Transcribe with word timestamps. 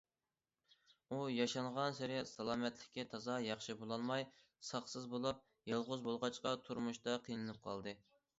ئۇ 1.09 1.17
ياشانغانسېرى 1.33 2.15
سالامەتلىكى 2.29 3.05
تازا 3.11 3.35
ياخشى 3.49 3.75
بولالماي 3.83 4.27
ساقسىز 4.71 5.07
بولۇپ، 5.13 5.45
يالغۇز 5.75 6.03
بولغاچقا 6.09 6.57
تۇرمۇشتا 6.67 7.17
قىينىلىپ 7.31 7.63
قالدى. 7.69 7.97